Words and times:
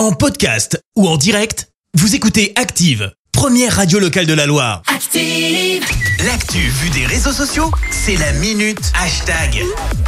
En 0.00 0.12
podcast 0.12 0.82
ou 0.96 1.06
en 1.06 1.18
direct, 1.18 1.68
vous 1.92 2.14
écoutez 2.14 2.54
Active, 2.56 3.12
première 3.32 3.76
radio 3.76 3.98
locale 3.98 4.24
de 4.24 4.32
la 4.32 4.46
Loire. 4.46 4.80
Active. 4.86 5.84
L'actu 6.24 6.56
vue 6.56 6.88
des 6.88 7.04
réseaux 7.04 7.34
sociaux, 7.34 7.70
c'est 7.90 8.16
la 8.16 8.32
minute 8.32 8.80
hashtag. 8.98 9.62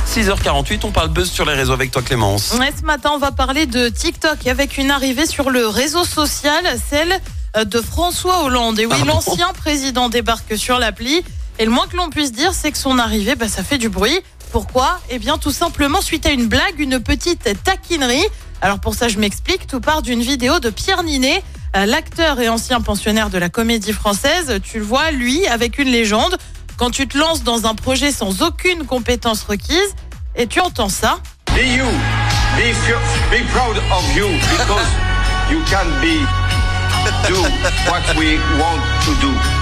6h48, 0.08 0.80
on 0.84 0.92
parle 0.92 1.10
buzz 1.10 1.30
sur 1.30 1.44
les 1.44 1.52
réseaux 1.52 1.74
avec 1.74 1.90
toi 1.90 2.00
Clémence. 2.00 2.54
Ouais, 2.58 2.72
ce 2.74 2.86
matin, 2.86 3.10
on 3.12 3.18
va 3.18 3.32
parler 3.32 3.66
de 3.66 3.90
TikTok 3.90 4.46
avec 4.46 4.78
une 4.78 4.90
arrivée 4.90 5.26
sur 5.26 5.50
le 5.50 5.66
réseau 5.66 6.04
social, 6.06 6.64
celle 6.88 7.20
euh, 7.58 7.66
de 7.66 7.82
François 7.82 8.44
Hollande. 8.44 8.78
Et 8.78 8.86
oui, 8.86 8.94
Ah 8.96 9.04
bon 9.04 9.12
l'ancien 9.12 9.52
président 9.52 10.08
débarque 10.08 10.56
sur 10.56 10.78
l'appli. 10.78 11.22
Et 11.58 11.66
le 11.66 11.70
moins 11.70 11.86
que 11.86 11.98
l'on 11.98 12.08
puisse 12.08 12.32
dire, 12.32 12.54
c'est 12.54 12.72
que 12.72 12.78
son 12.78 12.98
arrivée, 12.98 13.34
bah, 13.34 13.46
ça 13.46 13.62
fait 13.62 13.76
du 13.76 13.90
bruit. 13.90 14.20
Pourquoi? 14.52 15.00
Eh 15.10 15.18
bien, 15.18 15.36
tout 15.36 15.52
simplement 15.52 16.00
suite 16.00 16.24
à 16.24 16.30
une 16.30 16.46
blague, 16.46 16.80
une 16.80 16.98
petite 16.98 17.46
taquinerie. 17.62 18.24
Alors 18.62 18.78
pour 18.78 18.94
ça, 18.94 19.08
je 19.08 19.18
m'explique. 19.18 19.66
Tout 19.66 19.80
part 19.80 20.02
d'une 20.02 20.22
vidéo 20.22 20.60
de 20.60 20.70
Pierre 20.70 21.02
Ninet, 21.02 21.42
euh, 21.76 21.84
l'acteur 21.84 22.40
et 22.40 22.48
ancien 22.48 22.80
pensionnaire 22.80 23.28
de 23.28 23.36
la 23.36 23.48
comédie 23.48 23.92
française. 23.92 24.60
Tu 24.62 24.78
le 24.78 24.84
vois, 24.84 25.10
lui, 25.10 25.46
avec 25.48 25.78
une 25.78 25.88
légende. 25.88 26.38
Quand 26.76 26.90
tu 26.90 27.08
te 27.08 27.18
lances 27.18 27.42
dans 27.42 27.66
un 27.66 27.74
projet 27.74 28.12
sans 28.12 28.40
aucune 28.40 28.86
compétence 28.86 29.42
requise, 29.42 29.94
et 30.36 30.46
tu 30.46 30.60
entends 30.60 30.88
ça. 30.88 31.18
Be 31.48 31.58
you. 31.58 31.84
Be, 32.56 32.72
be 33.30 33.44
proud 33.50 33.76
of 33.76 34.16
you 34.16 34.28
because 34.28 34.86
you 35.50 35.60
can 35.68 35.86
be 36.00 36.24
do 37.26 37.42
what 37.90 38.16
we 38.16 38.38
want 38.58 38.80
to 39.04 39.14
do. 39.20 39.61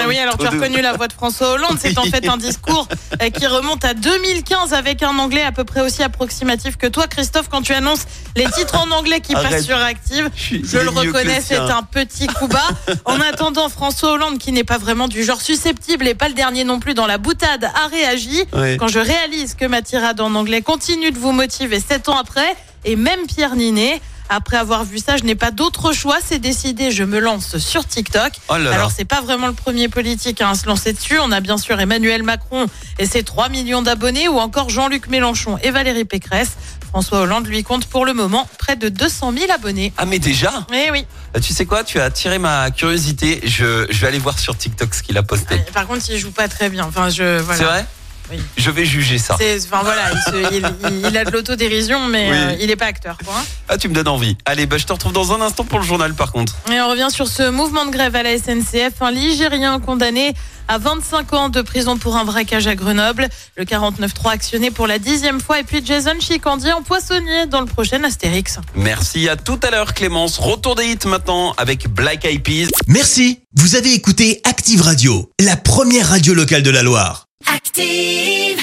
Ah 0.00 0.06
oui, 0.08 0.18
alors 0.18 0.38
tu 0.38 0.46
as 0.46 0.50
reconnu 0.50 0.80
la 0.80 0.92
voix 0.92 1.08
de 1.08 1.12
François 1.12 1.52
Hollande. 1.52 1.78
C'est 1.80 1.98
en 1.98 2.04
fait 2.04 2.28
un 2.28 2.36
discours 2.36 2.88
euh, 3.22 3.30
qui 3.30 3.46
remonte 3.46 3.84
à 3.84 3.94
2015 3.94 4.72
avec 4.72 5.02
un 5.02 5.18
anglais 5.18 5.42
à 5.42 5.52
peu 5.52 5.64
près 5.64 5.80
aussi 5.80 6.02
approximatif 6.02 6.76
que 6.76 6.86
toi, 6.86 7.06
Christophe, 7.06 7.48
quand 7.48 7.62
tu 7.62 7.72
annonces 7.72 8.04
les 8.36 8.46
titres 8.46 8.78
en 8.78 8.90
anglais 8.90 9.20
qui 9.20 9.34
Arrête. 9.34 9.50
passent 9.50 9.64
sur 9.64 9.78
Active. 9.78 10.30
Je 10.36 10.78
le 10.78 10.90
reconnais, 10.90 11.40
c'est 11.40 11.56
un 11.56 11.82
petit 11.82 12.26
coup 12.26 12.48
bas. 12.48 12.68
En 13.04 13.20
attendant, 13.20 13.68
François 13.68 14.12
Hollande, 14.12 14.38
qui 14.38 14.52
n'est 14.52 14.64
pas 14.64 14.78
vraiment 14.78 15.08
du 15.08 15.24
genre 15.24 15.40
susceptible 15.40 16.06
et 16.06 16.14
pas 16.14 16.28
le 16.28 16.34
dernier 16.34 16.64
non 16.64 16.80
plus 16.80 16.94
dans 16.94 17.06
la 17.06 17.18
boutade, 17.18 17.64
a 17.64 17.88
réagi. 17.88 18.44
Ouais. 18.52 18.76
Quand 18.78 18.88
je 18.88 18.98
réalise 18.98 19.54
que 19.54 19.64
ma 19.64 19.82
tirade 19.82 20.20
en 20.20 20.34
anglais 20.34 20.62
continue 20.62 21.10
de 21.10 21.18
vous 21.18 21.32
motiver 21.32 21.80
sept 21.80 22.08
ans 22.08 22.16
après, 22.18 22.56
et 22.84 22.96
même 22.96 23.26
Pierre 23.26 23.56
Ninet, 23.56 24.00
après 24.28 24.56
avoir 24.56 24.84
vu 24.84 24.98
ça, 24.98 25.16
je 25.16 25.24
n'ai 25.24 25.34
pas 25.34 25.50
d'autre 25.50 25.92
choix, 25.92 26.16
c'est 26.24 26.38
décidé, 26.38 26.90
je 26.90 27.04
me 27.04 27.18
lance 27.18 27.58
sur 27.58 27.86
TikTok. 27.86 28.32
Oh 28.48 28.54
là 28.54 28.58
là. 28.58 28.72
Alors 28.74 28.90
c'est 28.94 29.04
pas 29.04 29.20
vraiment 29.20 29.46
le 29.46 29.52
premier 29.52 29.88
politique 29.88 30.40
à 30.40 30.54
se 30.54 30.66
lancer 30.66 30.92
dessus. 30.92 31.18
On 31.18 31.32
a 31.32 31.40
bien 31.40 31.58
sûr 31.58 31.78
Emmanuel 31.80 32.22
Macron 32.22 32.66
et 32.98 33.06
ses 33.06 33.22
3 33.22 33.48
millions 33.48 33.82
d'abonnés 33.82 34.28
ou 34.28 34.38
encore 34.38 34.70
Jean-Luc 34.70 35.08
Mélenchon 35.08 35.58
et 35.62 35.70
Valérie 35.70 36.04
Pécresse. 36.04 36.52
François 36.88 37.20
Hollande 37.20 37.46
lui 37.46 37.62
compte 37.64 37.86
pour 37.86 38.06
le 38.06 38.14
moment 38.14 38.48
près 38.58 38.74
de 38.76 38.88
200 38.88 39.32
000 39.38 39.52
abonnés. 39.52 39.92
Ah 39.98 40.06
mais 40.06 40.18
déjà? 40.18 40.66
Eh 40.72 40.90
oui. 40.90 41.04
Euh, 41.36 41.40
Tu 41.40 41.52
sais 41.52 41.66
quoi? 41.66 41.84
Tu 41.84 42.00
as 42.00 42.04
attiré 42.04 42.38
ma 42.38 42.70
curiosité. 42.70 43.40
Je, 43.44 43.86
je 43.90 43.98
vais 44.00 44.06
aller 44.06 44.18
voir 44.18 44.38
sur 44.38 44.56
TikTok 44.56 44.94
ce 44.94 45.02
qu'il 45.02 45.18
a 45.18 45.22
posté. 45.22 45.58
Par 45.74 45.86
contre, 45.86 46.02
il 46.08 46.18
joue 46.18 46.30
pas 46.30 46.48
très 46.48 46.70
bien. 46.70 46.84
Enfin, 46.86 47.10
je 47.10 47.40
voilà. 47.40 47.58
C'est 47.58 47.64
vrai? 47.66 47.86
Oui. 48.30 48.38
Je 48.56 48.70
vais 48.70 48.84
juger 48.84 49.18
ça. 49.18 49.36
C'est- 49.38 49.64
Enfin 49.64 49.82
voilà, 49.82 50.02
il, 50.12 50.18
se- 50.20 50.54
il- 50.54 50.72
il- 50.90 51.06
il 51.08 51.16
a 51.16 51.24
de 51.24 51.30
l'autodérision, 51.30 52.06
mais 52.08 52.28
Oui. 52.30 52.36
euh, 52.36 52.56
il 52.60 52.66
n'est 52.68 52.76
pas 52.76 52.86
acteur. 52.86 53.16
Quoi. 53.24 53.34
Ah 53.68 53.78
tu 53.78 53.88
me 53.88 53.94
donnes 53.94 54.08
envie. 54.08 54.36
Allez, 54.44 54.66
bah, 54.66 54.76
je 54.78 54.84
te 54.86 54.92
retrouve 54.92 55.12
dans 55.12 55.32
un 55.32 55.40
instant 55.40 55.64
pour 55.64 55.78
le 55.78 55.84
journal 55.84 56.14
par 56.14 56.32
contre. 56.32 56.54
Et 56.70 56.80
on 56.80 56.90
revient 56.90 57.08
sur 57.10 57.28
ce 57.28 57.48
mouvement 57.50 57.86
de 57.86 57.90
grève 57.90 58.14
à 58.16 58.22
la 58.22 58.36
SNCF. 58.38 59.00
Un 59.00 59.10
Ligérien 59.10 59.80
condamné 59.80 60.34
à 60.70 60.76
25 60.78 61.32
ans 61.32 61.48
de 61.48 61.62
prison 61.62 61.96
pour 61.96 62.16
un 62.16 62.24
braquage 62.24 62.66
à 62.66 62.74
Grenoble. 62.74 63.28
Le 63.56 63.64
49.3 63.64 64.32
actionné 64.32 64.70
pour 64.70 64.86
la 64.86 64.98
dixième 64.98 65.40
fois. 65.40 65.60
Et 65.60 65.62
puis 65.64 65.82
Jason 65.84 66.20
Chicandier 66.20 66.72
en 66.72 66.82
poissonnier 66.82 67.46
dans 67.46 67.60
le 67.60 67.66
prochain 67.66 68.04
Astérix. 68.04 68.58
Merci 68.74 69.28
à 69.30 69.36
tout 69.36 69.58
à 69.62 69.70
l'heure 69.70 69.94
Clémence. 69.94 70.36
Retour 70.38 70.74
des 70.74 70.86
hits 70.86 70.98
maintenant 71.06 71.54
avec 71.56 71.88
Black 71.88 72.24
Eyed 72.26 72.42
Peas. 72.42 72.68
Merci, 72.86 73.40
vous 73.56 73.76
avez 73.76 73.94
écouté 73.94 74.40
Active 74.44 74.82
Radio, 74.82 75.30
la 75.40 75.56
première 75.56 76.08
radio 76.10 76.34
locale 76.34 76.62
de 76.62 76.70
la 76.70 76.82
Loire. 76.82 77.27
Active. 77.80 78.57